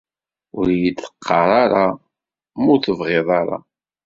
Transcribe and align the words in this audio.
Ur 0.57 0.67
yi-d-qqar 0.79 1.49
ara 1.63 1.85
ma 2.61 2.67
ur 2.73 2.79
tebeɣiḍ 2.83 3.27
ara. 3.41 3.57